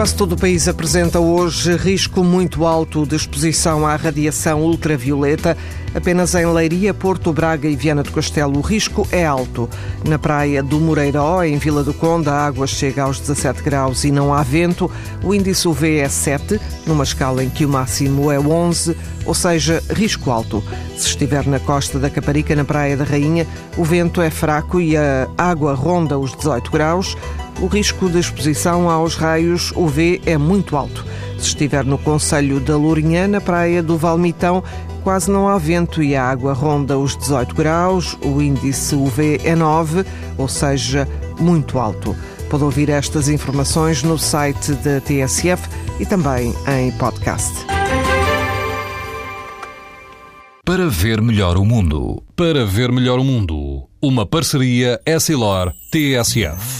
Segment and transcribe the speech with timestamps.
[0.00, 5.54] Quase todo o país apresenta hoje risco muito alto de exposição à radiação ultravioleta.
[5.94, 9.68] Apenas em Leiria, Porto Braga e Viana do Castelo o risco é alto.
[10.08, 14.10] Na praia do Moreiró, em Vila do Conde, a água chega aos 17 graus e
[14.10, 14.90] não há vento.
[15.22, 18.96] O índice UV é 7, numa escala em que o máximo é 11,
[19.26, 20.64] ou seja, risco alto.
[20.96, 23.46] Se estiver na costa da Caparica, na Praia da Rainha,
[23.76, 27.18] o vento é fraco e a água ronda os 18 graus
[27.60, 31.04] o risco de exposição aos raios UV é muito alto.
[31.38, 34.62] Se estiver no Conselho da Lourinhã, na praia do Valmitão,
[35.02, 39.54] quase não há vento e a água ronda os 18 graus, o índice UV é
[39.54, 40.04] 9,
[40.36, 41.06] ou seja,
[41.38, 42.16] muito alto.
[42.48, 45.68] Pode ouvir estas informações no site da TSF
[46.00, 47.54] e também em podcast.
[50.64, 52.22] Para ver melhor o mundo.
[52.36, 53.88] Para ver melhor o mundo.
[54.00, 56.79] Uma parceria Essilor-TSF.